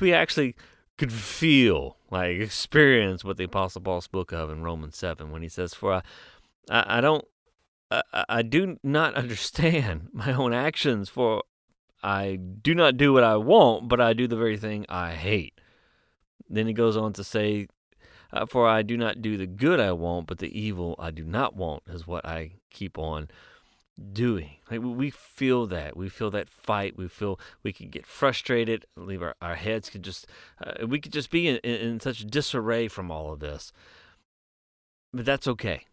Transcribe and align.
we 0.00 0.12
actually 0.12 0.54
could 0.96 1.12
feel, 1.12 1.96
like 2.10 2.38
experience 2.38 3.24
what 3.24 3.36
the 3.36 3.44
Apostle 3.44 3.80
Paul 3.80 4.00
spoke 4.00 4.32
of 4.32 4.50
in 4.50 4.62
Romans 4.62 4.96
7 4.96 5.30
when 5.30 5.42
he 5.42 5.48
says, 5.48 5.74
For 5.74 5.94
I, 5.94 6.02
I, 6.70 6.98
I 6.98 7.00
don't, 7.00 7.24
I, 7.90 8.02
I 8.28 8.42
do 8.42 8.78
not 8.82 9.14
understand 9.22 10.08
my 10.12 10.32
own 10.32 10.52
actions, 10.52 11.08
for 11.08 11.42
I 12.02 12.36
do 12.36 12.74
not 12.74 12.96
do 12.96 13.12
what 13.12 13.24
I 13.24 13.36
want, 13.36 13.88
but 13.88 14.00
I 14.00 14.12
do 14.12 14.26
the 14.26 14.36
very 14.36 14.56
thing 14.56 14.86
I 14.88 15.12
hate. 15.12 15.60
Then 16.48 16.66
he 16.66 16.72
goes 16.72 16.96
on 16.96 17.12
to 17.14 17.24
say, 17.24 17.68
uh, 18.32 18.46
For 18.46 18.68
I 18.68 18.82
do 18.82 18.96
not 18.96 19.22
do 19.22 19.36
the 19.36 19.46
good 19.46 19.80
I 19.80 19.92
want, 19.92 20.26
but 20.26 20.38
the 20.38 20.58
evil 20.58 20.94
I 20.98 21.10
do 21.10 21.24
not 21.24 21.56
want 21.56 21.84
is 21.88 22.06
what 22.06 22.24
I 22.24 22.52
keep 22.70 22.98
on 22.98 23.28
doing. 24.12 24.56
Like 24.70 24.80
we 24.82 25.10
feel 25.10 25.66
that. 25.66 25.96
We 25.96 26.08
feel 26.08 26.30
that 26.30 26.48
fight. 26.48 26.96
We 26.96 27.08
feel 27.08 27.38
we 27.62 27.72
can 27.72 27.90
get 27.90 28.06
frustrated, 28.06 28.86
leave 28.96 29.22
our, 29.22 29.34
our 29.40 29.56
heads 29.56 29.90
could 29.90 30.02
just, 30.02 30.26
uh, 30.64 30.86
we 30.86 31.00
could 31.00 31.12
just 31.12 31.30
be 31.30 31.48
in, 31.48 31.56
in, 31.58 32.00
such 32.00 32.26
disarray 32.26 32.88
from 32.88 33.10
all 33.10 33.32
of 33.32 33.40
this. 33.40 33.72
But 35.12 35.24
that's 35.24 35.48
okay. 35.48 35.86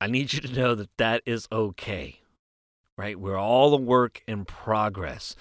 I 0.00 0.06
need 0.06 0.32
you 0.32 0.40
to 0.40 0.52
know 0.52 0.74
that 0.74 0.96
that 0.96 1.22
is 1.26 1.48
okay, 1.50 2.20
right? 2.96 3.18
We're 3.18 3.36
all 3.36 3.74
a 3.74 3.76
work 3.76 4.22
in 4.26 4.44
progress. 4.44 5.34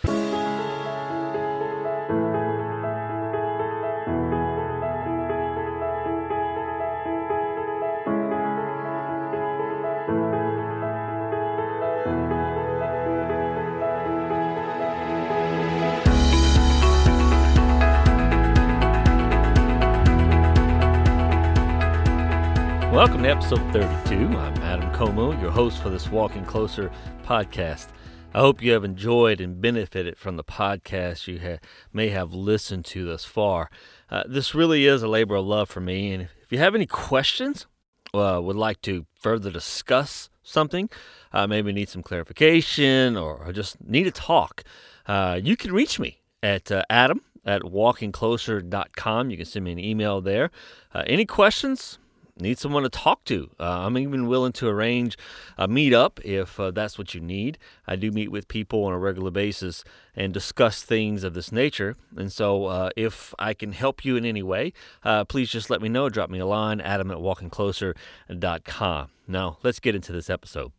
Welcome 22.97 23.21
to 23.21 23.29
episode 23.29 23.61
32. 23.73 24.35
I'm 24.35 24.57
Adam 24.63 24.91
Como, 24.91 25.39
your 25.39 25.51
host 25.51 25.83
for 25.83 25.91
this 25.91 26.09
Walking 26.09 26.43
Closer 26.43 26.91
podcast. 27.21 27.89
I 28.33 28.39
hope 28.39 28.63
you 28.63 28.71
have 28.71 28.83
enjoyed 28.83 29.39
and 29.39 29.61
benefited 29.61 30.17
from 30.17 30.35
the 30.35 30.43
podcast 30.43 31.27
you 31.27 31.39
ha- 31.39 31.59
may 31.93 32.09
have 32.09 32.33
listened 32.33 32.85
to 32.85 33.05
thus 33.05 33.23
far. 33.23 33.69
Uh, 34.09 34.23
this 34.27 34.55
really 34.55 34.87
is 34.87 35.03
a 35.03 35.07
labor 35.07 35.35
of 35.35 35.45
love 35.45 35.69
for 35.69 35.79
me, 35.79 36.11
and 36.11 36.29
if 36.41 36.51
you 36.51 36.57
have 36.57 36.73
any 36.73 36.87
questions, 36.87 37.67
uh, 38.15 38.41
would 38.41 38.55
like 38.55 38.81
to 38.81 39.05
further 39.13 39.51
discuss 39.51 40.31
something, 40.41 40.89
uh, 41.31 41.45
maybe 41.45 41.71
need 41.71 41.89
some 41.89 42.01
clarification 42.01 43.15
or, 43.15 43.53
just 43.53 43.79
need 43.79 44.05
to 44.05 44.11
talk, 44.11 44.63
uh, 45.05 45.39
you 45.39 45.55
can 45.55 45.71
reach 45.71 45.99
me 45.99 46.21
at 46.41 46.71
uh, 46.71 46.81
Adam 46.89 47.21
at 47.45 47.61
walkingcloser.com. 47.61 49.29
You 49.29 49.37
can 49.37 49.45
send 49.45 49.65
me 49.65 49.71
an 49.73 49.79
email 49.79 50.19
there. 50.19 50.49
Uh, 50.95 51.03
any 51.05 51.27
questions? 51.27 51.99
Need 52.41 52.59
someone 52.59 52.83
to 52.83 52.89
talk 52.89 53.23
to. 53.25 53.49
Uh, 53.59 53.85
I'm 53.85 53.97
even 53.97 54.27
willing 54.27 54.51
to 54.53 54.67
arrange 54.67 55.17
a 55.57 55.67
meetup 55.67 56.19
if 56.23 56.59
uh, 56.59 56.71
that's 56.71 56.97
what 56.97 57.13
you 57.13 57.21
need. 57.21 57.57
I 57.87 57.95
do 57.95 58.11
meet 58.11 58.31
with 58.31 58.47
people 58.47 58.83
on 58.83 58.93
a 58.93 58.97
regular 58.97 59.31
basis 59.31 59.83
and 60.15 60.33
discuss 60.33 60.83
things 60.83 61.23
of 61.23 61.33
this 61.33 61.51
nature. 61.51 61.95
And 62.15 62.31
so, 62.31 62.65
uh, 62.65 62.89
if 62.95 63.33
I 63.39 63.53
can 63.53 63.71
help 63.71 64.05
you 64.05 64.15
in 64.15 64.25
any 64.25 64.43
way, 64.43 64.73
uh, 65.03 65.25
please 65.25 65.49
just 65.49 65.69
let 65.69 65.81
me 65.81 65.89
know. 65.89 66.09
Drop 66.09 66.29
me 66.29 66.39
a 66.39 66.45
line, 66.45 66.81
adam 66.81 67.11
at 67.11 67.17
walkingcloser.com. 67.17 69.07
Now, 69.27 69.57
let's 69.63 69.79
get 69.79 69.95
into 69.95 70.11
this 70.11 70.29
episode. 70.29 70.71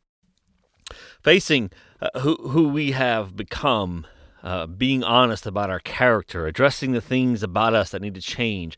Facing 1.22 1.70
uh, 2.00 2.20
who, 2.20 2.36
who 2.48 2.68
we 2.68 2.92
have 2.92 3.36
become 3.36 4.06
uh, 4.42 4.66
being 4.66 5.02
honest 5.02 5.46
about 5.46 5.70
our 5.70 5.80
character, 5.80 6.46
addressing 6.46 6.92
the 6.92 7.00
things 7.00 7.42
about 7.42 7.74
us 7.74 7.90
that 7.90 8.02
need 8.02 8.14
to 8.14 8.20
change, 8.20 8.76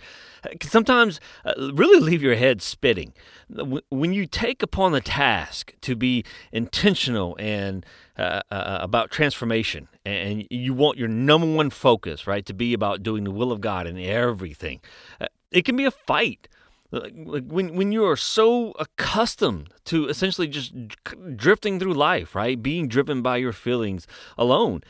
can 0.58 0.70
sometimes 0.70 1.20
uh, 1.44 1.72
really 1.74 2.00
leave 2.00 2.22
your 2.22 2.36
head 2.36 2.62
spitting. 2.62 3.12
When 3.90 4.12
you 4.12 4.26
take 4.26 4.62
upon 4.62 4.92
the 4.92 5.00
task 5.00 5.74
to 5.82 5.96
be 5.96 6.24
intentional 6.52 7.36
and 7.38 7.84
uh, 8.18 8.40
uh, 8.50 8.54
uh, 8.54 8.78
about 8.80 9.10
transformation, 9.10 9.88
and 10.04 10.46
you 10.50 10.74
want 10.74 10.98
your 10.98 11.08
number 11.08 11.52
one 11.52 11.70
focus, 11.70 12.26
right, 12.26 12.44
to 12.46 12.54
be 12.54 12.72
about 12.72 13.02
doing 13.02 13.24
the 13.24 13.30
will 13.30 13.52
of 13.52 13.60
God 13.60 13.86
in 13.86 13.98
everything, 13.98 14.80
uh, 15.20 15.26
it 15.50 15.64
can 15.64 15.76
be 15.76 15.84
a 15.84 15.90
fight 15.90 16.48
when 16.90 17.76
when 17.76 17.92
you 17.92 18.04
are 18.04 18.16
so 18.16 18.72
accustomed 18.72 19.70
to 19.84 20.08
essentially 20.08 20.48
just 20.48 20.72
drifting 21.36 21.78
through 21.78 21.94
life, 21.94 22.34
right, 22.34 22.60
being 22.60 22.88
driven 22.88 23.22
by 23.22 23.36
your 23.36 23.52
feelings 23.52 24.08
alone, 24.36 24.82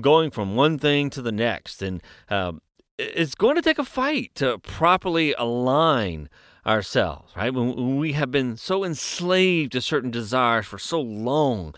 going 0.00 0.30
from 0.32 0.56
one 0.56 0.78
thing 0.78 1.10
to 1.10 1.22
the 1.22 1.30
next, 1.30 1.80
and 1.80 2.02
uh, 2.28 2.52
it's 2.98 3.34
going 3.34 3.56
to 3.56 3.62
take 3.62 3.78
a 3.78 3.84
fight 3.84 4.34
to 4.36 4.58
properly 4.58 5.34
align 5.36 6.28
ourselves, 6.66 7.32
right? 7.36 7.52
When 7.52 7.98
we 7.98 8.12
have 8.12 8.30
been 8.30 8.56
so 8.56 8.84
enslaved 8.84 9.72
to 9.72 9.80
certain 9.80 10.10
desires 10.10 10.66
for 10.66 10.78
so 10.78 11.00
long, 11.00 11.74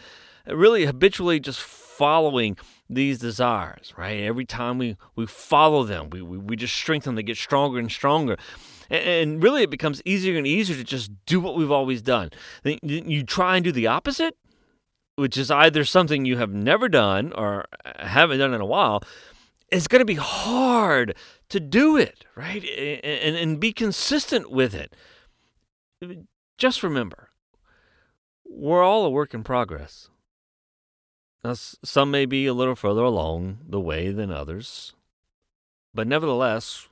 really 0.47 0.85
habitually 0.85 1.41
just 1.41 1.61
following 1.61 2.57
these 2.89 3.19
desires, 3.19 3.93
right? 3.97 4.21
Every 4.21 4.45
time 4.45 4.79
we, 4.79 4.97
we 5.17 5.27
follow 5.27 5.85
them, 5.85 6.11
we, 6.11 6.23
we, 6.23 6.39
we 6.39 6.57
just 6.57 6.75
strengthen 6.75 7.11
them, 7.11 7.17
they 7.17 7.23
get 7.23 7.37
stronger 7.37 7.79
and 7.79 7.91
stronger. 7.91 8.37
And 8.89 9.43
really, 9.43 9.65
it 9.65 9.71
becomes 9.71 10.01
easier 10.05 10.39
and 10.39 10.47
easier 10.47 10.77
to 10.77 10.85
just 10.85 11.11
do 11.27 11.41
what 11.41 11.57
we've 11.57 11.73
always 11.73 12.03
done. 12.03 12.31
You 12.63 13.25
try 13.25 13.57
and 13.57 13.65
do 13.65 13.73
the 13.73 13.89
opposite, 13.89 14.37
which 15.17 15.37
is 15.37 15.51
either 15.51 15.85
something 15.85 16.25
you 16.25 16.37
have 16.37 16.53
never 16.53 16.89
done 16.89 17.33
or 17.33 17.65
uh, 17.85 18.07
haven't 18.07 18.39
done 18.39 18.55
in 18.55 18.61
a 18.61 18.67
while. 18.67 19.03
It's 19.71 19.89
going 19.89 20.01
to 20.01 20.05
be 20.07 20.15
hard 20.15 21.17
to 21.49 21.61
do 21.61 21.97
it, 21.97 22.25
right? 22.35 22.65
And, 22.65 23.37
and 23.37 23.61
be 23.61 23.73
consistent 23.73 24.51
with 24.51 24.75
it. 24.75 24.95
Just 26.59 26.83
remember, 26.83 27.31
we're 28.45 28.85
all 28.85 29.05
a 29.05 29.11
work 29.11 29.35
in 29.35 29.45
progress. 29.45 30.09
Now, 31.45 31.55
some 31.55 32.11
may 32.11 32.27
be 32.27 32.47
a 32.47 32.55
little 32.55 32.75
further 32.75 33.03
along 33.03 33.59
the 33.69 33.81
way 33.81 34.11
than 34.11 34.33
others, 34.33 34.95
but 35.95 36.07
nevertheless, 36.07 36.89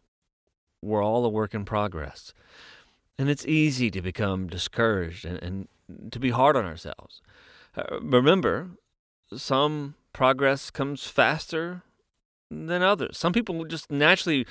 we're 0.82 1.02
all 1.02 1.24
a 1.24 1.28
work 1.28 1.54
in 1.54 1.64
progress. 1.64 2.32
And 3.18 3.30
it's 3.30 3.46
easy 3.46 3.90
to 3.90 4.02
become 4.02 4.48
discouraged 4.48 5.24
and, 5.24 5.42
and 5.42 6.12
to 6.12 6.18
be 6.18 6.30
hard 6.30 6.56
on 6.56 6.64
ourselves. 6.64 7.20
Uh, 7.76 8.00
remember, 8.00 8.70
some 9.36 9.94
progress 10.12 10.70
comes 10.70 11.04
faster 11.06 11.82
than 12.54 12.82
others. 12.82 13.18
Some 13.18 13.32
people 13.32 13.64
just 13.64 13.90
naturally 13.90 14.46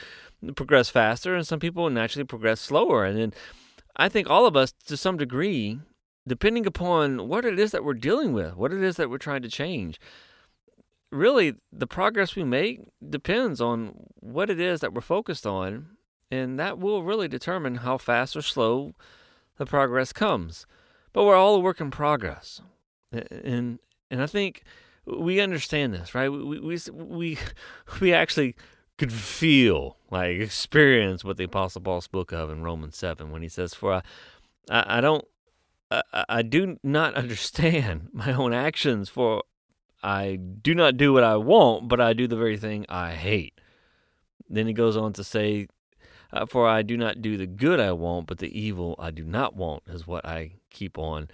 progress 0.55 0.89
faster, 0.89 1.35
and 1.35 1.45
some 1.45 1.59
people 1.59 1.89
naturally 1.89 2.25
progress 2.25 2.61
slower. 2.61 3.05
And 3.05 3.17
then 3.17 3.33
I 3.95 4.09
think 4.09 4.29
all 4.29 4.45
of 4.45 4.55
us, 4.55 4.73
to 4.87 4.97
some 4.97 5.17
degree, 5.17 5.79
depending 6.27 6.65
upon 6.65 7.27
what 7.27 7.45
it 7.45 7.59
is 7.59 7.71
that 7.71 7.83
we're 7.83 7.93
dealing 7.93 8.33
with, 8.33 8.55
what 8.55 8.73
it 8.73 8.83
is 8.83 8.95
that 8.97 9.09
we're 9.09 9.17
trying 9.17 9.41
to 9.41 9.49
change, 9.49 9.99
really 11.11 11.55
the 11.71 11.87
progress 11.87 12.35
we 12.35 12.43
make 12.43 12.81
depends 13.07 13.61
on 13.61 14.07
what 14.19 14.49
it 14.49 14.59
is 14.59 14.79
that 14.79 14.93
we're 14.93 15.01
focused 15.01 15.45
on 15.45 15.87
and 16.33 16.59
that 16.59 16.79
will 16.79 17.03
really 17.03 17.27
determine 17.27 17.75
how 17.75 17.97
fast 17.97 18.35
or 18.35 18.41
slow 18.41 18.95
the 19.57 19.65
progress 19.65 20.11
comes. 20.11 20.65
But 21.11 21.25
we're 21.25 21.35
all 21.35 21.55
a 21.55 21.59
work 21.59 21.79
in 21.79 21.91
progress, 21.91 22.59
and 23.11 23.77
and 24.09 24.21
I 24.21 24.25
think 24.25 24.63
we 25.05 25.39
understand 25.39 25.93
this, 25.93 26.15
right? 26.15 26.29
We 26.29 26.59
we 26.59 26.77
we 26.91 27.37
we 28.01 28.13
actually 28.13 28.55
could 28.97 29.13
feel 29.13 29.97
like 30.11 30.39
experience 30.39 31.23
what 31.23 31.37
the 31.37 31.45
Apostle 31.45 31.81
Paul 31.81 32.01
spoke 32.01 32.31
of 32.31 32.49
in 32.49 32.63
Romans 32.63 32.97
seven 32.97 33.31
when 33.31 33.41
he 33.41 33.49
says, 33.49 33.73
"For 33.73 34.01
I, 34.69 34.97
I, 34.97 35.01
don't." 35.01 35.25
I, 35.91 36.25
I 36.29 36.41
do 36.41 36.77
not 36.83 37.13
understand 37.15 38.09
my 38.13 38.33
own 38.33 38.53
actions, 38.53 39.09
for 39.09 39.43
I 40.01 40.35
do 40.35 40.75
not 40.75 40.97
do 40.97 41.13
what 41.13 41.23
I 41.23 41.37
want, 41.37 41.87
but 41.87 42.01
I 42.01 42.13
do 42.13 42.27
the 42.27 42.35
very 42.35 42.57
thing 42.57 42.85
I 42.89 43.11
hate. 43.11 43.59
Then 44.49 44.67
he 44.67 44.73
goes 44.73 44.97
on 44.97 45.13
to 45.13 45.23
say, 45.23 45.67
uh, 46.33 46.45
for 46.45 46.67
I 46.67 46.81
do 46.81 46.97
not 46.97 47.21
do 47.21 47.37
the 47.37 47.47
good 47.47 47.79
I 47.79 47.91
want, 47.91 48.27
but 48.27 48.39
the 48.39 48.59
evil 48.59 48.95
I 48.97 49.11
do 49.11 49.23
not 49.23 49.55
want 49.55 49.83
is 49.87 50.07
what 50.07 50.25
I 50.25 50.53
keep 50.71 50.97
on 50.97 51.29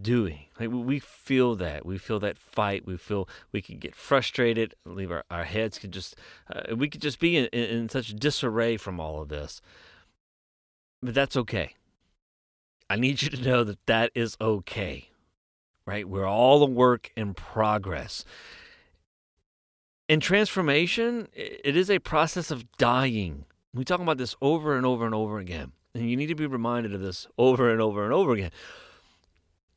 doing. 0.00 0.46
Like 0.58 0.70
we 0.70 0.98
feel 0.98 1.54
that. 1.56 1.84
We 1.84 1.98
feel 1.98 2.18
that 2.20 2.38
fight. 2.38 2.86
We 2.86 2.96
feel 2.96 3.28
we 3.52 3.60
can 3.60 3.78
get 3.78 3.94
frustrated, 3.94 4.74
leave 4.84 5.10
our, 5.10 5.24
our 5.30 5.44
heads 5.44 5.78
could 5.78 5.92
just, 5.92 6.16
uh, 6.52 6.74
we 6.74 6.88
could 6.88 7.02
just 7.02 7.18
be 7.18 7.36
in, 7.36 7.46
in, 7.46 7.88
such 7.88 8.14
disarray 8.14 8.76
from 8.76 9.00
all 9.00 9.22
of 9.22 9.28
this. 9.28 9.60
But 11.02 11.14
that's 11.14 11.36
okay. 11.36 11.74
I 12.88 12.96
need 12.96 13.22
you 13.22 13.30
to 13.30 13.42
know 13.42 13.64
that 13.64 13.84
that 13.86 14.10
is 14.14 14.36
okay, 14.40 15.10
right? 15.86 16.08
We're 16.08 16.26
all 16.26 16.62
a 16.62 16.66
work 16.66 17.10
in 17.16 17.34
progress. 17.34 18.24
In 20.08 20.20
transformation, 20.20 21.28
it 21.34 21.76
is 21.76 21.90
a 21.90 21.98
process 21.98 22.50
of 22.50 22.70
dying 22.76 23.46
we 23.74 23.84
talk 23.84 24.00
about 24.00 24.18
this 24.18 24.36
over 24.42 24.76
and 24.76 24.84
over 24.84 25.06
and 25.06 25.14
over 25.14 25.38
again. 25.38 25.72
And 25.94 26.08
you 26.08 26.16
need 26.16 26.26
to 26.26 26.34
be 26.34 26.46
reminded 26.46 26.94
of 26.94 27.00
this 27.00 27.26
over 27.38 27.70
and 27.70 27.80
over 27.80 28.04
and 28.04 28.12
over 28.12 28.32
again. 28.32 28.50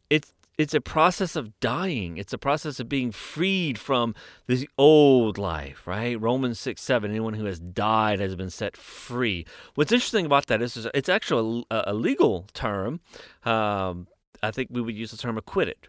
It's 0.09 0.33
it's 0.57 0.73
a 0.73 0.81
process 0.81 1.35
of 1.35 1.59
dying. 1.59 2.17
It's 2.17 2.31
a 2.33 2.37
process 2.37 2.79
of 2.79 2.87
being 2.87 3.11
freed 3.11 3.77
from 3.77 4.15
this 4.47 4.65
old 4.77 5.37
life, 5.37 5.85
right? 5.85 6.19
Romans 6.19 6.59
6 6.59 6.81
7, 6.81 7.11
anyone 7.11 7.33
who 7.33 7.45
has 7.45 7.59
died 7.59 8.19
has 8.19 8.35
been 8.35 8.49
set 8.49 8.77
free. 8.77 9.45
What's 9.75 9.91
interesting 9.91 10.25
about 10.25 10.47
that 10.47 10.61
is 10.61 10.87
it's 10.93 11.09
actually 11.09 11.65
a, 11.69 11.83
a 11.87 11.93
legal 11.93 12.47
term. 12.53 13.01
Um, 13.43 14.07
I 14.41 14.51
think 14.51 14.69
we 14.71 14.81
would 14.81 14.95
use 14.95 15.11
the 15.11 15.17
term 15.17 15.37
acquitted. 15.37 15.87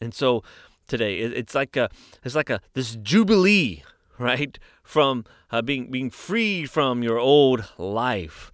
And 0.00 0.12
so 0.12 0.42
today, 0.86 1.18
it, 1.20 1.32
it's 1.32 1.54
like 1.54 1.76
a, 1.76 1.88
it's 2.22 2.34
like 2.34 2.50
a, 2.50 2.60
this 2.74 2.96
jubilee, 2.96 3.82
right? 4.18 4.58
From 4.82 5.24
uh, 5.50 5.62
being, 5.62 5.90
being 5.90 6.10
freed 6.10 6.70
from 6.70 7.02
your 7.02 7.18
old 7.18 7.64
life. 7.78 8.50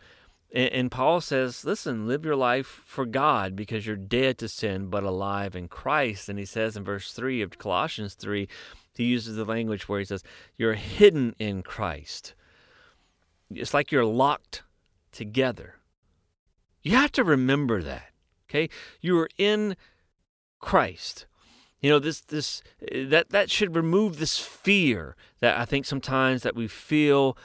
And, 0.53 0.73
and 0.73 0.91
Paul 0.91 1.21
says, 1.21 1.65
listen, 1.65 2.07
live 2.07 2.25
your 2.25 2.37
life 2.37 2.83
for 2.85 3.07
God 3.07 3.55
because 3.57 3.87
you're 3.87 3.97
dead 3.97 4.39
to 4.39 4.49
sin 4.49 4.87
but 4.87 5.05
alive 5.05 5.55
in 5.55 5.69
Christ. 5.69 6.29
And 6.29 6.39
he 6.39 6.45
says 6.45 6.77
in 6.77 6.85
verse 6.85 7.13
3 7.13 7.43
of 7.43 7.59
Colossians 7.59 8.15
3, 8.15 8.49
he 8.95 9.05
uses 9.05 9.37
the 9.37 9.45
language 9.45 9.89
where 9.89 10.01
he 10.01 10.05
says, 10.05 10.23
you're 10.57 10.75
hidden 10.75 11.35
in 11.39 11.63
Christ. 11.63 12.35
It's 13.51 13.75
like 13.75 13.91
you're 13.91 14.05
locked 14.05 14.63
together. 15.13 15.77
You 16.83 16.97
have 16.97 17.13
to 17.13 17.25
remember 17.25 17.83
that. 17.83 18.11
Okay? 18.49 18.69
You 19.01 19.19
are 19.21 19.29
in 19.39 19.77
Christ. 20.59 21.27
You 21.81 21.91
know, 21.91 21.99
this 21.99 22.21
this 22.21 22.63
that 22.93 23.31
that 23.31 23.51
should 23.51 23.75
remove 23.75 24.19
this 24.19 24.39
fear 24.39 25.17
that 25.41 25.59
I 25.59 25.65
think 25.65 25.87
sometimes 25.87 26.43
that 26.43 26.55
we 26.55 26.69
feel 26.69 27.39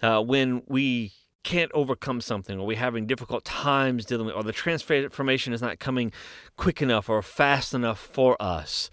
uh, 0.00 0.22
when 0.22 0.62
we 0.66 1.12
can't 1.44 1.70
overcome 1.72 2.20
something 2.20 2.58
or 2.58 2.66
we're 2.66 2.76
having 2.76 3.06
difficult 3.06 3.44
times 3.44 4.04
dealing 4.04 4.26
with 4.26 4.34
or 4.34 4.42
the 4.42 4.52
transformation 4.52 5.52
is 5.52 5.62
not 5.62 5.78
coming 5.78 6.10
quick 6.56 6.82
enough 6.82 7.08
or 7.08 7.22
fast 7.22 7.74
enough 7.74 7.98
for 7.98 8.40
us 8.42 8.90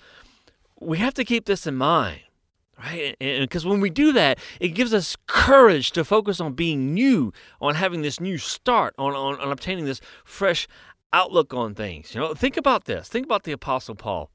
we 0.79 0.97
have 0.97 1.13
to 1.13 1.23
keep 1.23 1.45
this 1.45 1.65
in 1.65 1.75
mind 1.75 2.21
right? 2.77 3.15
Because 3.19 3.65
when 3.65 3.79
we 3.79 3.89
do 3.89 4.11
that 4.13 4.39
it 4.59 4.69
gives 4.69 4.93
us 4.93 5.15
courage 5.27 5.91
to 5.91 6.03
focus 6.03 6.39
on 6.39 6.53
being 6.53 6.93
new 6.93 7.31
on 7.59 7.75
having 7.75 8.01
this 8.01 8.19
new 8.19 8.37
start 8.37 8.93
on, 8.97 9.13
on, 9.15 9.39
on 9.39 9.51
obtaining 9.51 9.85
this 9.85 10.01
fresh 10.23 10.67
outlook 11.13 11.53
on 11.53 11.73
things. 11.73 12.13
You 12.13 12.21
know 12.21 12.33
think 12.33 12.57
about 12.57 12.85
this. 12.85 13.07
Think 13.07 13.25
about 13.25 13.43
the 13.43 13.51
apostle 13.51 13.95
paul. 13.95 14.29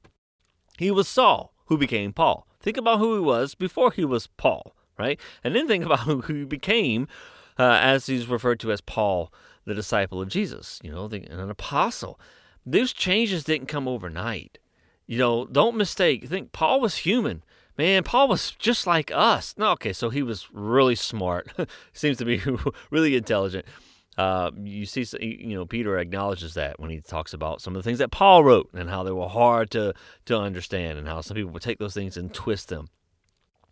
He 0.77 0.91
was 0.91 1.07
saul 1.07 1.53
who 1.65 1.77
became 1.77 2.13
paul. 2.13 2.47
Think 2.59 2.77
about 2.77 2.99
who 2.99 3.15
he 3.15 3.21
was 3.21 3.55
before 3.55 3.91
he 3.91 4.03
was 4.03 4.27
paul 4.27 4.73
right? 4.97 5.19
And 5.43 5.55
then 5.55 5.67
think 5.67 5.85
about 5.85 5.99
who 6.01 6.21
he 6.21 6.43
became 6.43 7.07
uh, 7.59 7.79
as 7.81 8.05
he's 8.05 8.27
referred 8.27 8.59
to 8.61 8.71
as 8.71 8.81
Paul, 8.81 9.31
the 9.65 9.73
disciple 9.73 10.21
of 10.21 10.29
Jesus, 10.29 10.79
you 10.83 10.91
know, 10.91 11.07
the, 11.07 11.23
an 11.25 11.49
apostle. 11.49 12.19
Those 12.65 12.93
changes 12.93 13.43
didn't 13.43 13.67
come 13.67 13.87
overnight. 13.87 14.59
You 15.05 15.17
know, 15.17 15.45
don't 15.45 15.77
mistake. 15.77 16.27
Think 16.27 16.51
Paul 16.51 16.81
was 16.81 16.97
human. 16.97 17.43
Man, 17.77 18.03
Paul 18.03 18.27
was 18.27 18.51
just 18.51 18.87
like 18.87 19.11
us. 19.13 19.53
No, 19.57 19.71
okay, 19.71 19.93
so 19.93 20.09
he 20.09 20.23
was 20.23 20.47
really 20.51 20.95
smart. 20.95 21.53
Seems 21.93 22.17
to 22.17 22.25
be 22.25 22.41
really 22.91 23.15
intelligent. 23.15 23.65
Uh, 24.17 24.49
you 24.57 24.85
see, 24.85 25.05
you 25.21 25.55
know, 25.55 25.65
Peter 25.65 25.97
acknowledges 25.99 26.55
that 26.55 26.79
when 26.79 26.89
he 26.89 26.99
talks 26.99 27.33
about 27.33 27.61
some 27.61 27.75
of 27.75 27.83
the 27.83 27.87
things 27.87 27.99
that 27.99 28.09
Paul 28.09 28.43
wrote 28.43 28.69
and 28.73 28.89
how 28.89 29.03
they 29.03 29.11
were 29.11 29.27
hard 29.27 29.69
to 29.71 29.93
to 30.25 30.37
understand, 30.37 30.97
and 30.97 31.07
how 31.07 31.21
some 31.21 31.35
people 31.35 31.51
would 31.51 31.61
take 31.61 31.77
those 31.77 31.93
things 31.93 32.17
and 32.17 32.33
twist 32.33 32.69
them. 32.69 32.89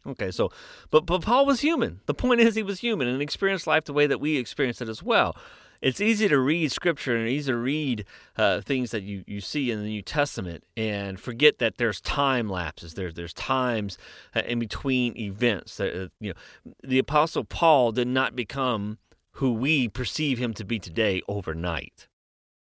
Okay, 0.08 0.32
so, 0.32 0.52
but, 0.92 1.06
but 1.06 1.22
Paul 1.22 1.46
was 1.46 1.62
human. 1.62 2.02
The 2.06 2.14
point 2.14 2.42
is, 2.42 2.56
he 2.56 2.64
was 2.64 2.80
human 2.80 3.08
and 3.08 3.22
experienced 3.22 3.68
life 3.68 3.86
the 3.86 3.94
way 3.94 4.08
that 4.08 4.20
we 4.20 4.38
experience 4.38 4.82
it 4.82 4.90
as 4.90 5.02
well. 5.02 5.36
It's 5.82 6.02
easy 6.02 6.28
to 6.28 6.40
read 6.40 6.72
scripture 6.72 7.16
and 7.16 7.28
easy 7.28 7.52
to 7.52 7.58
read 7.58 8.06
uh, 8.38 8.62
things 8.62 8.92
that 8.92 9.04
you, 9.04 9.24
you 9.28 9.42
see 9.42 9.72
in 9.72 9.80
the 9.80 9.88
New 9.88 10.02
Testament 10.02 10.64
and 10.76 11.20
forget 11.20 11.60
that 11.60 11.78
there's 11.78 12.02
time 12.02 12.50
lapses. 12.50 12.94
There's 12.94 13.14
there's 13.14 13.34
times 13.34 13.98
uh, 14.36 14.42
in 14.48 14.58
between 14.60 15.18
events. 15.18 15.78
That, 15.78 15.94
uh, 15.94 16.08
you 16.20 16.34
know, 16.34 16.74
the 16.84 16.98
Apostle 16.98 17.44
Paul 17.44 17.92
did 17.92 18.08
not 18.08 18.36
become 18.36 18.98
who 19.34 19.54
we 19.54 19.88
perceive 19.88 20.38
him 20.40 20.54
to 20.54 20.64
be 20.64 20.80
today 20.80 21.22
overnight. 21.28 22.08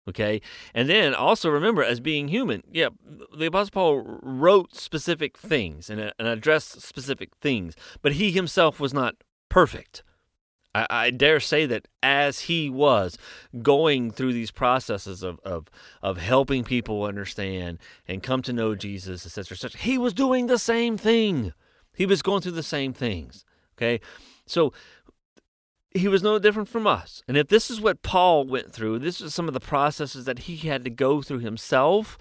Okay. 0.07 0.41
And 0.73 0.89
then 0.89 1.13
also 1.13 1.49
remember, 1.49 1.83
as 1.83 1.99
being 1.99 2.27
human, 2.27 2.63
yeah, 2.69 2.89
the 3.35 3.45
Apostle 3.45 3.71
Paul 3.71 4.19
wrote 4.21 4.75
specific 4.75 5.37
things 5.37 5.89
and, 5.89 6.11
and 6.19 6.27
addressed 6.27 6.81
specific 6.81 7.29
things, 7.39 7.73
but 8.01 8.13
he 8.13 8.31
himself 8.31 8.79
was 8.79 8.93
not 8.93 9.15
perfect. 9.49 10.03
I, 10.75 10.87
I, 10.89 11.09
dare 11.11 11.39
say 11.39 11.65
that 11.67 11.87
as 12.01 12.41
he 12.41 12.69
was 12.69 13.17
going 13.61 14.11
through 14.11 14.33
these 14.33 14.51
processes 14.51 15.23
of, 15.23 15.39
of, 15.45 15.67
of 16.01 16.17
helping 16.17 16.63
people 16.63 17.03
understand 17.03 17.77
and 18.07 18.23
come 18.23 18.41
to 18.41 18.53
know 18.53 18.75
Jesus, 18.75 19.25
etc., 19.25 19.55
etc., 19.55 19.79
he 19.79 19.97
was 19.97 20.13
doing 20.13 20.47
the 20.47 20.57
same 20.57 20.97
thing. 20.97 21.53
He 21.95 22.05
was 22.05 22.21
going 22.21 22.41
through 22.41 22.53
the 22.53 22.63
same 22.63 22.91
things. 22.91 23.45
Okay. 23.77 24.01
So 24.45 24.73
he 25.93 26.07
was 26.07 26.23
no 26.23 26.39
different 26.39 26.69
from 26.69 26.87
us. 26.87 27.23
And 27.27 27.37
if 27.37 27.47
this 27.47 27.69
is 27.69 27.79
what 27.79 28.01
Paul 28.01 28.45
went 28.45 28.73
through, 28.73 28.99
this 28.99 29.21
is 29.21 29.33
some 29.33 29.47
of 29.47 29.53
the 29.53 29.59
processes 29.59 30.25
that 30.25 30.39
he 30.39 30.57
had 30.57 30.83
to 30.83 30.89
go 30.89 31.21
through 31.21 31.39
himself, 31.39 32.17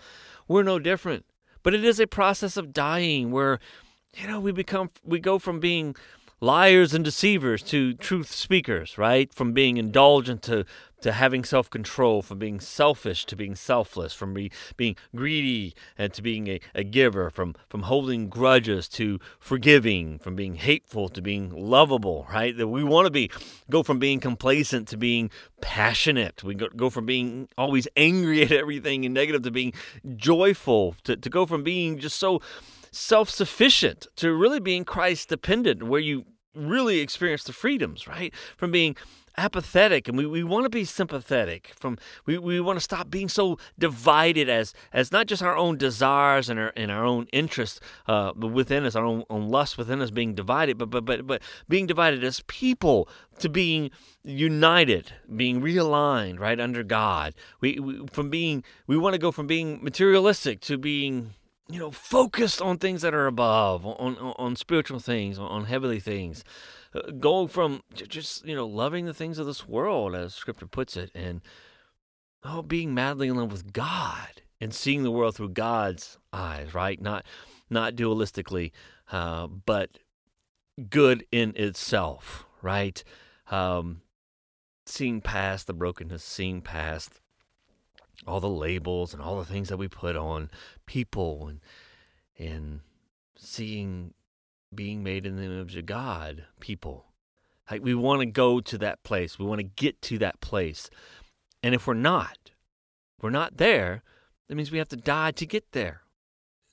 we're 0.47 0.63
no 0.63 0.79
different. 0.79 1.25
But 1.63 1.75
it 1.75 1.85
is 1.85 2.01
a 2.01 2.07
process 2.07 2.57
of 2.57 2.73
dying 2.73 3.31
where, 3.31 3.59
you 4.15 4.29
know, 4.29 4.41
we 4.41 4.53
become, 4.53 4.91
we 5.05 5.21
go 5.21 5.39
from 5.39 5.61
being 5.61 5.95
liars 6.41 6.93
and 6.93 7.05
deceivers 7.05 7.63
to 7.63 7.95
truth 7.95 8.31
speakers, 8.31 8.99
right? 8.99 9.33
From 9.33 9.53
being 9.53 9.77
indulgent 9.77 10.43
to 10.43 10.67
to 11.03 11.13
having 11.13 11.45
self 11.45 11.69
control, 11.69 12.23
from 12.23 12.39
being 12.39 12.61
selfish 12.61 13.27
to 13.27 13.37
being 13.37 13.55
selfless, 13.55 14.13
from 14.13 14.35
be, 14.35 14.51
being 14.77 14.97
greedy 15.15 15.75
and 15.99 16.13
to 16.15 16.23
being 16.23 16.49
a, 16.49 16.61
a 16.75 16.85
giver, 16.85 17.31
from, 17.31 17.55
from 17.69 17.83
holding 17.83 18.29
grudges 18.29 18.89
to 18.89 19.19
forgiving, 19.39 20.19
from 20.19 20.35
being 20.35 20.55
hateful 20.55 21.09
to 21.11 21.21
being 21.21 21.51
lovable, 21.51 22.27
right? 22.33 22.57
That 22.57 22.69
we 22.69 22.83
want 22.83 23.07
to 23.07 23.11
be 23.11 23.31
go 23.71 23.83
from 23.83 23.99
being 23.99 24.21
complacent 24.21 24.89
to 24.89 24.97
being 24.97 25.31
passionate. 25.61 26.43
We 26.43 26.55
go, 26.55 26.69
go 26.75 26.91
from 26.91 27.07
being 27.07 27.49
always 27.59 27.87
angry 27.97 28.43
at 28.43 28.53
everything 28.53 29.05
and 29.05 29.15
negative 29.15 29.43
to 29.43 29.51
being 29.51 29.73
joyful, 30.17 30.95
to, 31.05 31.17
to 31.17 31.31
go 31.31 31.47
from 31.47 31.63
being 31.63 31.99
just 31.99 32.19
so 32.19 32.41
self 32.93 33.29
sufficient 33.31 34.07
to 34.17 34.33
really 34.33 34.61
being 34.61 34.85
Christ 34.85 35.29
dependent, 35.29 35.83
where 35.83 36.01
you 36.01 36.27
really 36.55 37.01
experience 37.01 37.45
the 37.45 37.53
freedoms, 37.53 38.07
right? 38.07 38.33
From 38.57 38.71
being 38.71 38.97
apathetic 39.37 40.09
and 40.09 40.17
we, 40.17 40.27
we 40.27 40.45
want 40.45 40.65
to 40.65 40.71
be 40.71 40.85
sympathetic 40.85 41.73
from 41.79 41.97
we, 42.27 42.37
we 42.37 42.61
want 42.61 42.77
to 42.77 42.81
stop 42.81 43.11
being 43.11 43.29
so 43.29 43.59
divided 43.79 44.49
as 44.49 44.75
as 44.93 45.11
not 45.11 45.27
just 45.27 45.43
our 45.43 45.57
own 45.57 45.77
desires 45.77 46.49
and 46.49 46.61
our 46.61 46.73
and 46.77 46.91
our 46.91 47.05
own 47.05 47.27
interests 47.33 47.81
uh, 48.07 48.33
within 48.37 48.85
us 48.85 48.95
our 48.95 49.05
own, 49.05 49.25
own 49.31 49.49
lust 49.49 49.79
within 49.79 50.03
us 50.03 50.11
being 50.11 50.35
divided 50.35 50.77
but 50.77 50.91
but 50.91 51.05
but 51.05 51.27
but 51.27 51.43
being 51.69 51.87
divided 51.87 52.23
as 52.23 52.41
people 52.47 53.09
to 53.39 53.49
being 53.49 53.91
united 54.23 55.13
being 55.35 55.63
realigned 55.63 56.39
right 56.39 56.61
under 56.61 56.83
God 56.83 57.35
we, 57.61 57.79
we 57.79 58.07
from 58.13 58.29
being 58.29 58.63
we 58.87 58.97
want 58.97 59.15
to 59.15 59.19
go 59.19 59.33
from 59.33 59.47
being 59.47 59.83
materialistic 59.83 60.61
to 60.61 60.77
being 60.77 61.35
you 61.73 61.79
know, 61.79 61.91
focused 61.91 62.61
on 62.61 62.77
things 62.77 63.01
that 63.01 63.15
are 63.15 63.27
above, 63.27 63.87
on 63.87 64.19
on, 64.19 64.35
on 64.37 64.57
spiritual 64.57 64.99
things, 64.99 65.39
on, 65.39 65.47
on 65.47 65.65
heavenly 65.65 66.01
things. 66.01 66.45
Going 67.19 67.49
from 67.49 67.83
just 67.95 68.45
you 68.45 68.55
know 68.55 68.67
loving 68.67 69.07
the 69.07 69.15
things 69.15 69.39
of 69.39 69.47
this 69.47 69.67
world, 69.67 70.15
as 70.15 70.35
Scripture 70.35 70.67
puts 70.67 70.97
it, 70.97 71.11
and 71.15 71.41
oh, 72.45 72.63
being 72.63 72.93
madly 72.93 73.29
in 73.29 73.37
love 73.37 73.53
with 73.53 73.73
God 73.73 74.43
and 74.61 74.75
seeing 74.75 75.03
the 75.03 75.11
world 75.11 75.35
through 75.35 75.51
God's 75.51 76.19
eyes, 76.33 76.75
right? 76.75 77.01
Not 77.01 77.25
not 77.71 77.97
dualistically, 77.97 78.73
uh, 79.11 79.47
but 79.47 79.99
good 80.89 81.25
in 81.33 81.55
itself, 81.57 82.47
right? 82.61 83.03
Um, 83.51 84.03
seeing 84.87 85.21
past 85.21 85.67
the 85.67 85.75
brokenness, 85.75 86.23
seeing 86.23 86.61
past 86.61 87.21
all 88.27 88.41
the 88.41 88.49
labels 88.49 89.13
and 89.13 89.23
all 89.23 89.39
the 89.39 89.45
things 89.45 89.69
that 89.69 89.79
we 89.79 89.89
put 89.89 90.17
on 90.17 90.51
people 90.87 91.49
and 91.49 91.61
and 92.39 92.81
seeing 93.37 94.15
being 94.75 95.03
made 95.03 95.27
in 95.27 95.37
the 95.37 95.45
image 95.45 95.77
of 95.77 95.87
God 95.87 96.45
people. 96.61 97.07
Like 97.71 97.83
we 97.83 97.95
want 97.95 98.21
to 98.21 98.27
go 98.27 98.61
to 98.61 98.79
that 98.79 99.03
place. 99.03 99.39
We 99.39 99.47
want 99.47 99.61
to 99.61 99.65
get 99.65 100.03
to 100.03 100.19
that 100.19 100.41
place. 100.41 100.91
And 101.63 101.75
if 101.75 101.87
we're 101.87 101.95
not, 101.95 102.51
we're 103.21 103.31
not 103.31 103.57
there, 103.57 104.03
that 104.49 104.55
means 104.55 104.71
we 104.71 104.79
have 104.79 104.89
to 104.89 104.97
die 104.97 105.31
to 105.33 105.47
get 105.47 105.73
there. 105.73 106.03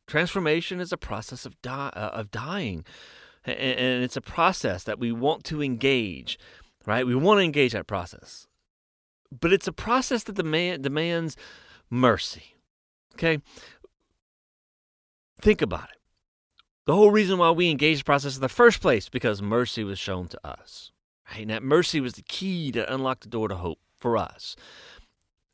Transformation 0.07 0.79
is 0.79 0.91
a 0.91 0.97
process 0.97 1.45
of 1.45 1.61
die, 1.61 1.91
uh, 1.95 2.09
of 2.13 2.31
dying. 2.31 2.83
And, 3.45 3.57
and 3.57 4.03
it's 4.03 4.17
a 4.17 4.21
process 4.21 4.83
that 4.83 4.99
we 4.99 5.11
want 5.11 5.43
to 5.45 5.61
engage, 5.61 6.39
right? 6.85 7.05
We 7.05 7.15
want 7.15 7.39
to 7.39 7.43
engage 7.43 7.73
that 7.73 7.87
process 7.87 8.47
but 9.31 9.53
it's 9.53 9.67
a 9.67 9.73
process 9.73 10.23
that 10.23 10.35
demand, 10.35 10.83
demands 10.83 11.35
mercy. 11.89 12.55
Okay? 13.13 13.39
Think 15.41 15.61
about 15.61 15.89
it. 15.89 15.98
The 16.89 16.95
whole 16.95 17.11
reason 17.11 17.37
why 17.37 17.51
we 17.51 17.69
engaged 17.69 17.99
the 17.99 18.03
process 18.03 18.33
in 18.33 18.41
the 18.41 18.49
first 18.49 18.81
place 18.81 19.09
because 19.09 19.43
mercy 19.43 19.83
was 19.83 19.99
shown 19.99 20.27
to 20.29 20.39
us. 20.43 20.91
Right? 21.29 21.41
And 21.41 21.51
that 21.51 21.61
mercy 21.61 22.01
was 22.01 22.13
the 22.13 22.23
key 22.23 22.71
to 22.71 22.91
unlock 22.91 23.19
the 23.19 23.29
door 23.29 23.47
to 23.47 23.57
hope 23.57 23.77
for 23.99 24.17
us. 24.17 24.55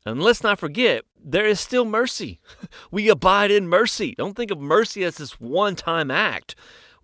And 0.06 0.22
let's 0.22 0.42
not 0.42 0.58
forget, 0.58 1.04
there 1.22 1.44
is 1.44 1.60
still 1.60 1.84
mercy. 1.84 2.40
We 2.90 3.10
abide 3.10 3.50
in 3.50 3.68
mercy. 3.68 4.14
Don't 4.16 4.34
think 4.34 4.50
of 4.50 4.58
mercy 4.58 5.04
as 5.04 5.18
this 5.18 5.38
one 5.38 5.76
time 5.76 6.10
act. 6.10 6.54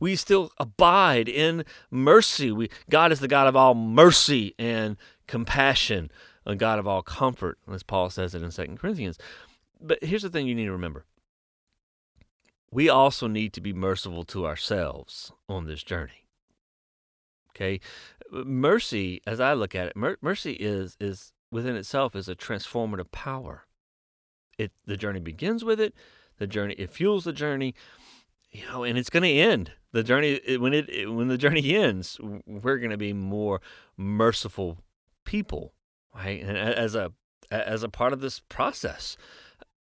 We 0.01 0.17
still 0.17 0.51
abide 0.57 1.29
in 1.29 1.67
mercy. 1.91 2.51
We, 2.51 2.71
God 2.89 3.13
is 3.13 3.21
the 3.21 3.29
God 3.29 3.49
of 3.49 3.55
all 3.55 3.75
mercy 3.75 4.55
and 4.59 4.97
compassion, 5.27 6.11
a 6.47 6.55
God 6.55 6.79
of 6.79 6.89
all 6.89 7.03
comfort, 7.03 7.59
as 7.71 7.83
Paul 7.83 8.09
says 8.09 8.35
it 8.35 8.43
in 8.43 8.51
2 8.51 8.77
Corinthians. 8.77 9.19
But 9.79 10.03
here's 10.03 10.23
the 10.23 10.31
thing 10.31 10.47
you 10.47 10.55
need 10.55 10.65
to 10.65 10.73
remember 10.73 11.05
we 12.73 12.89
also 12.89 13.29
need 13.29 13.53
to 13.53 13.61
be 13.61 13.73
merciful 13.73 14.25
to 14.25 14.47
ourselves 14.47 15.31
on 15.49 15.67
this 15.67 15.83
journey. 15.83 16.27
Okay? 17.51 17.81
Mercy, 18.33 19.21
as 19.27 19.39
I 19.39 19.53
look 19.53 19.75
at 19.75 19.89
it, 19.89 19.97
mer- 19.97 20.17
mercy 20.23 20.53
is, 20.55 20.97
is 20.99 21.33
within 21.51 21.77
itself 21.77 22.17
is 22.17 22.29
a 22.29 22.35
transformative 22.35 23.13
power. 23.13 23.67
It 24.59 24.73
the 24.87 24.97
journey 24.97 25.21
begins 25.21 25.65
with 25.65 25.81
it. 25.81 25.95
The 26.39 26.47
journey 26.47 26.75
it 26.79 26.91
fuels 26.91 27.25
the 27.25 27.33
journey, 27.33 27.75
you 28.51 28.67
know, 28.67 28.85
and 28.85 28.99
it's 28.99 29.11
going 29.11 29.23
to 29.23 29.29
end. 29.29 29.73
The 29.93 30.03
journey 30.03 30.41
when 30.57 30.73
it 30.73 31.13
when 31.13 31.29
the 31.29 31.39
journey 31.39 31.75
ends, 31.75 32.19
we're 32.47 32.79
going 32.79 32.91
to 32.91 32.97
be 32.97 33.13
more 33.13 33.61
merciful 33.97 34.79
people, 35.25 35.75
right? 36.15 36.43
And 36.43 36.57
as 36.57 36.95
a 36.95 37.13
as 37.51 37.83
a 37.83 37.89
part 37.89 38.13
of 38.13 38.21
this 38.21 38.41
process. 38.41 39.17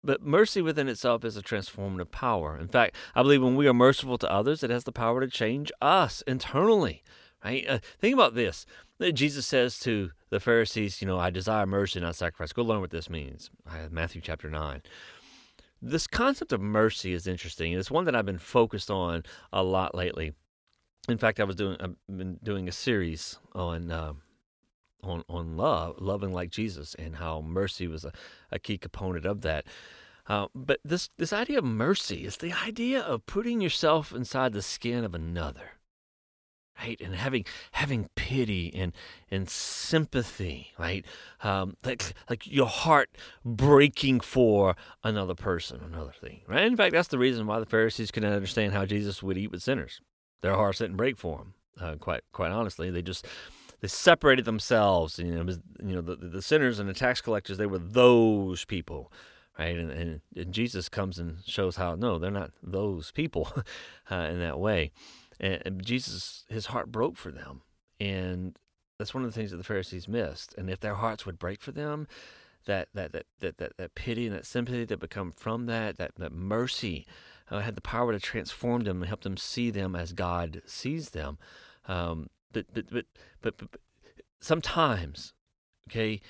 But 0.03 0.23
mercy 0.23 0.61
within 0.61 0.87
itself 0.87 1.23
is 1.23 1.37
a 1.37 1.43
transformative 1.43 2.11
power. 2.11 2.57
In 2.57 2.67
fact, 2.67 2.95
I 3.13 3.21
believe 3.21 3.43
when 3.43 3.55
we 3.55 3.67
are 3.67 3.73
merciful 3.73 4.17
to 4.19 4.31
others, 4.31 4.63
it 4.63 4.71
has 4.71 4.83
the 4.83 4.91
power 4.91 5.21
to 5.21 5.27
change 5.27 5.71
us 5.81 6.23
internally. 6.25 7.03
Right? 7.43 7.65
Uh, 7.67 7.79
think 7.99 8.13
about 8.13 8.35
this. 8.35 8.65
Jesus 9.13 9.47
says 9.47 9.79
to 9.79 10.11
the 10.29 10.39
Pharisees, 10.39 11.01
you 11.01 11.07
know, 11.07 11.19
I 11.19 11.29
desire 11.29 11.65
mercy, 11.65 11.99
not 11.99 12.15
sacrifice. 12.15 12.53
Go 12.53 12.63
learn 12.63 12.81
what 12.81 12.91
this 12.91 13.09
means. 13.09 13.49
Matthew 13.89 14.21
chapter 14.21 14.49
9. 14.49 14.81
This 15.81 16.05
concept 16.05 16.53
of 16.53 16.61
mercy 16.61 17.13
is 17.13 17.25
interesting. 17.25 17.73
It's 17.73 17.89
one 17.89 18.05
that 18.05 18.15
I've 18.15 18.25
been 18.25 18.37
focused 18.37 18.91
on 18.91 19.23
a 19.51 19.63
lot 19.63 19.95
lately. 19.95 20.33
In 21.09 21.17
fact, 21.17 21.39
I 21.39 21.43
was 21.43 21.55
doing 21.55 21.77
I've 21.79 21.95
been 22.07 22.37
doing 22.43 22.67
a 22.67 22.71
series 22.71 23.39
on 23.53 23.91
uh, 23.91 24.13
on 25.03 25.23
on 25.29 25.57
love, 25.57 25.95
loving 25.99 26.33
like 26.33 26.49
Jesus, 26.49 26.95
and 26.95 27.17
how 27.17 27.41
mercy 27.41 27.87
was 27.87 28.05
a, 28.05 28.11
a 28.51 28.59
key 28.59 28.77
component 28.77 29.25
of 29.25 29.41
that. 29.41 29.65
Uh, 30.27 30.47
but 30.53 30.79
this 30.83 31.09
this 31.17 31.33
idea 31.33 31.59
of 31.59 31.65
mercy 31.65 32.25
is 32.25 32.37
the 32.37 32.53
idea 32.53 33.01
of 33.01 33.25
putting 33.25 33.61
yourself 33.61 34.13
inside 34.13 34.53
the 34.53 34.61
skin 34.61 35.03
of 35.03 35.13
another 35.13 35.71
right? 36.81 36.99
And 37.01 37.15
having 37.15 37.45
having 37.73 38.09
pity 38.15 38.73
and 38.73 38.93
and 39.29 39.49
sympathy 39.49 40.71
right? 40.77 41.05
Um, 41.43 41.77
like 41.83 42.13
like 42.29 42.47
your 42.47 42.67
heart 42.67 43.09
breaking 43.43 44.21
for 44.21 44.75
another 45.03 45.35
person 45.35 45.81
another 45.85 46.13
thing 46.19 46.41
right? 46.47 46.65
In 46.65 46.75
fact 46.75 46.93
that's 46.93 47.09
the 47.09 47.19
reason 47.19 47.47
why 47.47 47.59
the 47.59 47.65
pharisees 47.65 48.11
couldn't 48.11 48.33
understand 48.33 48.73
how 48.73 48.85
jesus 48.85 49.21
would 49.23 49.37
eat 49.37 49.51
with 49.51 49.63
sinners. 49.63 50.01
Their 50.41 50.55
hearts 50.55 50.79
didn't 50.79 50.97
break 50.97 51.17
for 51.17 51.39
him 51.39 51.53
uh, 51.79 51.95
quite 51.95 52.23
quite 52.31 52.51
honestly. 52.51 52.89
They 52.89 53.01
just 53.01 53.25
they 53.81 53.87
separated 53.87 54.45
themselves 54.45 55.19
you 55.19 55.25
know 55.25 55.43
was, 55.43 55.59
you 55.83 55.95
know 55.95 56.01
the, 56.01 56.15
the 56.15 56.41
sinners 56.41 56.79
and 56.79 56.87
the 56.87 56.93
tax 56.93 57.21
collectors 57.21 57.57
they 57.57 57.65
were 57.65 57.79
those 57.79 58.65
people 58.65 59.11
right 59.59 59.77
and, 59.77 59.91
and, 59.91 60.21
and 60.35 60.53
jesus 60.53 60.89
comes 60.89 61.19
and 61.19 61.37
shows 61.45 61.75
how 61.75 61.95
no 61.95 62.17
they're 62.17 62.31
not 62.31 62.51
those 62.63 63.11
people 63.11 63.51
uh, 64.11 64.15
in 64.15 64.39
that 64.39 64.59
way 64.59 64.91
and 65.41 65.83
Jesus, 65.83 66.45
his 66.49 66.67
heart 66.67 66.91
broke 66.91 67.17
for 67.17 67.31
them. 67.31 67.61
And 67.99 68.55
that's 68.99 69.13
one 69.13 69.23
of 69.23 69.33
the 69.33 69.37
things 69.37 69.49
that 69.49 69.57
the 69.57 69.63
Pharisees 69.63 70.07
missed. 70.07 70.53
And 70.55 70.69
if 70.69 70.79
their 70.79 70.95
hearts 70.95 71.25
would 71.25 71.39
break 71.39 71.61
for 71.61 71.71
them, 71.71 72.07
that 72.65 72.89
that 72.93 73.11
that 73.13 73.25
that 73.39 73.57
that, 73.57 73.77
that 73.77 73.95
pity 73.95 74.27
and 74.27 74.35
that 74.35 74.45
sympathy 74.45 74.85
that 74.85 74.99
become 74.99 75.31
from 75.31 75.65
that, 75.65 75.97
that, 75.97 76.11
that 76.17 76.31
mercy, 76.31 77.07
uh, 77.49 77.61
had 77.61 77.75
the 77.75 77.81
power 77.81 78.11
to 78.11 78.19
transform 78.19 78.83
them 78.83 79.01
and 79.01 79.07
help 79.07 79.21
them 79.21 79.35
see 79.35 79.71
them 79.71 79.95
as 79.95 80.13
God 80.13 80.61
sees 80.67 81.09
them. 81.09 81.39
Um, 81.87 82.29
but, 82.51 82.65
but, 82.73 83.05
but, 83.41 83.57
but, 83.57 83.67
sometimes, 84.39 85.33
okay, 85.89 86.21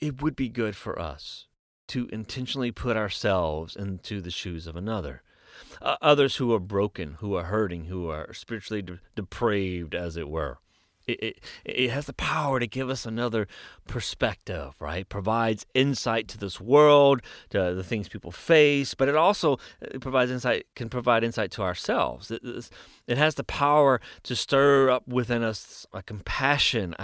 it 0.00 0.20
would 0.22 0.36
be 0.36 0.48
good 0.48 0.76
for 0.76 0.98
us 0.98 1.46
to 1.88 2.08
intentionally 2.12 2.70
put 2.70 2.96
ourselves 2.96 3.76
into 3.76 4.20
the 4.20 4.30
shoes 4.30 4.66
of 4.66 4.76
another 4.76 5.22
uh, 5.80 5.96
others 6.00 6.36
who 6.36 6.52
are 6.52 6.60
broken, 6.60 7.16
who 7.20 7.34
are 7.34 7.44
hurting, 7.44 7.84
who 7.84 8.08
are 8.08 8.32
spiritually 8.32 8.82
de- 8.82 9.00
depraved, 9.14 9.94
as 9.94 10.16
it 10.16 10.28
were. 10.28 10.58
It, 11.04 11.22
it, 11.22 11.40
it 11.64 11.90
has 11.90 12.06
the 12.06 12.12
power 12.12 12.60
to 12.60 12.66
give 12.68 12.88
us 12.88 13.04
another 13.04 13.48
perspective, 13.88 14.74
right? 14.78 15.08
Provides 15.08 15.66
insight 15.74 16.28
to 16.28 16.38
this 16.38 16.60
world, 16.60 17.22
to 17.50 17.74
the 17.74 17.82
things 17.82 18.08
people 18.08 18.30
face, 18.30 18.94
but 18.94 19.08
it 19.08 19.16
also 19.16 19.54
uh, 19.54 19.98
provides 20.00 20.30
insight, 20.30 20.66
can 20.76 20.88
provide 20.88 21.24
insight 21.24 21.50
to 21.52 21.62
ourselves. 21.62 22.30
It 23.12 23.18
has 23.18 23.34
the 23.34 23.44
power 23.44 24.00
to 24.24 24.34
stir 24.34 24.90
up 24.90 25.06
within 25.06 25.42
us 25.42 25.86
a 25.92 26.02
compassion. 26.02 26.94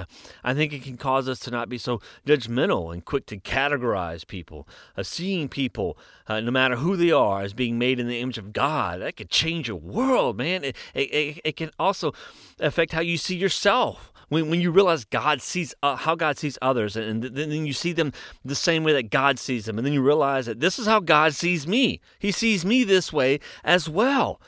I, 0.43 0.55
think 0.55 0.73
it 0.73 0.83
can 0.83 0.97
cause 0.97 1.29
us 1.29 1.39
to 1.41 1.51
not 1.51 1.69
be 1.69 1.79
so 1.79 2.01
judgmental 2.27 2.93
and 2.93 3.05
quick 3.05 3.27
to 3.27 3.37
categorize 3.37 4.27
people. 4.27 4.67
Uh, 4.97 5.03
seeing 5.03 5.49
people, 5.49 5.99
uh, 6.27 6.41
no 6.41 6.51
matter 6.51 6.77
who 6.77 6.97
they 6.97 7.11
are, 7.11 7.43
as 7.43 7.53
being 7.53 7.79
made 7.79 8.01
in 8.01 8.09
the 8.09 8.21
image 8.21 8.39
of 8.39 8.53
God, 8.53 9.01
that 9.01 9.17
could 9.17 9.31
change 9.31 9.69
your 9.69 9.77
world, 9.77 10.37
man. 10.37 10.65
It, 10.65 10.77
it, 10.95 11.41
it 11.45 11.57
can 11.57 11.71
also 11.79 12.13
affect 12.59 12.93
how 12.93 13.01
you 13.01 13.17
see 13.17 13.37
yourself 13.37 14.13
when, 14.29 14.51
when 14.51 14.61
you 14.61 14.71
realize 14.71 15.05
God 15.05 15.41
sees 15.43 15.75
uh, 15.83 15.97
how 15.97 16.15
God 16.15 16.39
sees 16.39 16.59
others, 16.63 16.97
and, 16.97 17.25
and 17.25 17.37
then 17.37 17.67
you 17.67 17.73
see 17.73 17.93
them 17.93 18.13
the 18.45 18.55
same 18.55 18.85
way 18.85 18.93
that 18.93 19.11
God 19.11 19.39
sees 19.39 19.65
them, 19.65 19.79
and 19.79 19.87
then 19.87 19.95
you 19.95 20.03
realize 20.03 20.47
that 20.47 20.61
this 20.61 20.79
is 20.79 20.87
how 20.87 21.01
God 21.01 21.35
sees 21.35 21.67
me. 21.67 22.01
He 22.19 22.31
sees 22.31 22.65
me 22.65 22.85
this 22.85 23.13
way 23.13 23.41
as 23.65 23.89
well. 23.89 24.41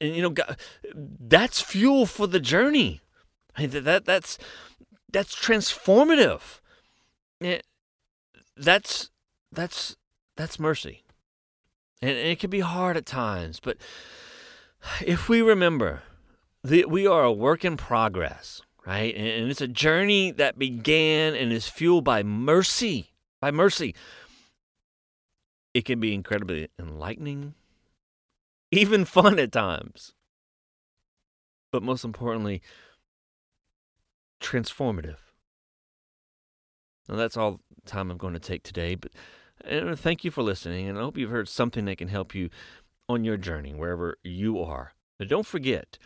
And, 0.00 0.16
you 0.16 0.22
know, 0.22 0.34
that's 0.94 1.60
fuel 1.60 2.06
for 2.06 2.26
the 2.26 2.40
journey. 2.40 3.00
I 3.56 3.66
mean, 3.66 3.84
that 3.84 4.04
that's 4.04 4.38
that's 5.12 5.34
transformative. 5.34 6.60
It, 7.40 7.66
that's 8.56 9.10
that's 9.50 9.96
that's 10.36 10.58
mercy, 10.58 11.04
and 12.00 12.10
it 12.10 12.38
can 12.38 12.50
be 12.50 12.60
hard 12.60 12.96
at 12.96 13.06
times. 13.06 13.60
But 13.60 13.78
if 15.04 15.28
we 15.28 15.42
remember 15.42 16.02
that 16.62 16.90
we 16.90 17.06
are 17.06 17.24
a 17.24 17.32
work 17.32 17.64
in 17.64 17.76
progress, 17.76 18.62
right? 18.86 19.14
And 19.14 19.50
it's 19.50 19.60
a 19.60 19.68
journey 19.68 20.30
that 20.32 20.58
began 20.58 21.34
and 21.34 21.52
is 21.52 21.68
fueled 21.68 22.04
by 22.04 22.22
mercy. 22.22 23.12
By 23.40 23.50
mercy. 23.50 23.94
It 25.74 25.84
can 25.84 26.00
be 26.00 26.14
incredibly 26.14 26.68
enlightening, 26.78 27.54
even 28.72 29.04
fun 29.04 29.38
at 29.38 29.52
times. 29.52 30.14
But 31.70 31.82
most 31.82 32.04
importantly, 32.04 32.60
transformative. 34.40 35.18
Now, 37.08 37.16
that's 37.16 37.36
all 37.36 37.60
the 37.84 37.90
time 37.90 38.10
I'm 38.10 38.18
going 38.18 38.34
to 38.34 38.40
take 38.40 38.62
today, 38.62 38.94
but 38.94 39.12
thank 39.98 40.24
you 40.24 40.30
for 40.30 40.42
listening, 40.42 40.88
and 40.88 40.98
I 40.98 41.02
hope 41.02 41.16
you've 41.16 41.30
heard 41.30 41.48
something 41.48 41.84
that 41.84 41.98
can 41.98 42.08
help 42.08 42.34
you 42.34 42.50
on 43.08 43.24
your 43.24 43.36
journey, 43.36 43.72
wherever 43.72 44.16
you 44.22 44.60
are. 44.60 44.94
But 45.18 45.28
don't 45.28 45.46
forget, 45.46 45.98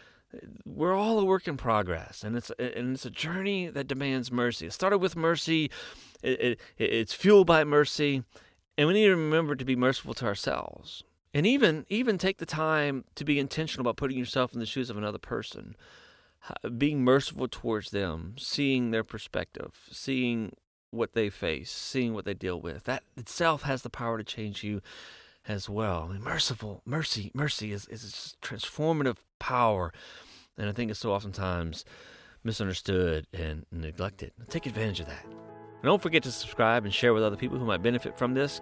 we're 0.64 0.94
all 0.94 1.18
a 1.18 1.24
work 1.24 1.48
in 1.48 1.56
progress, 1.56 2.22
and 2.24 2.36
it's 2.36 2.50
and 2.58 2.94
it's 2.94 3.04
a 3.04 3.10
journey 3.10 3.68
that 3.68 3.86
demands 3.86 4.32
mercy. 4.32 4.66
It 4.66 4.72
started 4.72 4.98
with 4.98 5.16
mercy, 5.16 5.70
it, 6.22 6.40
it, 6.40 6.60
it's 6.78 7.12
fueled 7.12 7.46
by 7.46 7.64
mercy, 7.64 8.24
and 8.76 8.88
we 8.88 8.94
need 8.94 9.06
to 9.06 9.16
remember 9.16 9.54
to 9.54 9.64
be 9.64 9.76
merciful 9.76 10.14
to 10.14 10.26
ourselves, 10.26 11.04
and 11.34 11.46
even 11.46 11.84
even 11.88 12.18
take 12.18 12.38
the 12.38 12.46
time 12.46 13.04
to 13.14 13.24
be 13.24 13.38
intentional 13.38 13.82
about 13.82 13.96
putting 13.96 14.18
yourself 14.18 14.54
in 14.54 14.60
the 14.60 14.66
shoes 14.66 14.90
of 14.90 14.96
another 14.96 15.18
person, 15.18 15.76
being 16.76 17.02
merciful 17.04 17.48
towards 17.48 17.90
them, 17.90 18.34
seeing 18.38 18.90
their 18.90 19.04
perspective, 19.04 19.72
seeing 19.90 20.52
what 20.90 21.12
they 21.12 21.28
face, 21.28 21.70
seeing 21.70 22.14
what 22.14 22.24
they 22.24 22.34
deal 22.34 22.60
with. 22.60 22.84
That 22.84 23.02
itself 23.16 23.62
has 23.62 23.82
the 23.82 23.90
power 23.90 24.18
to 24.18 24.24
change 24.24 24.64
you 24.64 24.80
as 25.48 25.68
well. 25.68 26.06
I 26.08 26.12
mean, 26.14 26.22
merciful, 26.22 26.82
mercy, 26.84 27.30
mercy 27.34 27.72
is, 27.72 27.86
is 27.88 28.36
transformative 28.42 29.18
power. 29.38 29.92
And 30.58 30.68
I 30.68 30.72
think 30.72 30.90
it's 30.90 31.00
so 31.00 31.12
oftentimes 31.12 31.84
misunderstood 32.42 33.26
and 33.32 33.66
neglected. 33.70 34.32
Take 34.48 34.66
advantage 34.66 35.00
of 35.00 35.06
that. 35.06 35.24
And 35.24 35.84
don't 35.84 36.02
forget 36.02 36.22
to 36.24 36.32
subscribe 36.32 36.84
and 36.84 36.94
share 36.94 37.12
with 37.12 37.22
other 37.22 37.36
people 37.36 37.58
who 37.58 37.66
might 37.66 37.82
benefit 37.82 38.16
from 38.16 38.34
this. 38.34 38.60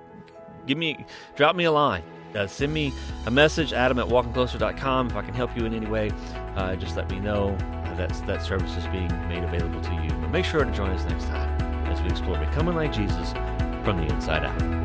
Give 0.67 0.79
me, 0.79 1.05
drop 1.37 1.55
me 1.55 1.65
a 1.65 1.71
line. 1.71 2.03
Uh, 2.35 2.47
send 2.47 2.73
me 2.73 2.93
a 3.27 3.31
message, 3.31 3.73
adam 3.73 3.99
at 3.99 4.07
walkingcloser.com. 4.07 5.09
If 5.09 5.17
I 5.17 5.23
can 5.23 5.35
help 5.35 5.57
you 5.57 5.65
in 5.65 5.75
any 5.75 5.87
way, 5.87 6.11
uh, 6.57 6.77
just 6.77 6.97
let 6.97 7.11
me 7.11 7.21
know. 7.21 7.57
Uh, 7.61 7.95
that's, 7.95 8.21
that 8.23 8.43
service 8.43 8.77
is 8.77 8.87
being 8.89 9.09
made 9.29 9.45
available 9.45 9.81
to 9.81 9.93
you. 10.03 10.09
But 10.21 10.31
make 10.31 10.45
sure 10.45 10.65
to 10.65 10.73
join 10.73 10.91
us 10.91 11.05
next 11.09 11.25
time 11.27 11.61
as 11.87 12.03
we 12.03 12.09
explore 12.09 12.39
becoming 12.39 12.75
like 12.75 12.93
Jesus 12.93 13.33
from 13.85 13.99
the 13.99 14.13
inside 14.13 14.45
out. 14.45 14.84